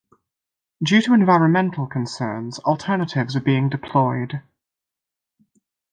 Due 0.83 0.99
to 1.03 1.13
environmental 1.13 1.85
concerns, 1.85 2.57
alternatives 2.65 3.35
are 3.35 3.39
being 3.39 3.69
deployed. 3.69 4.41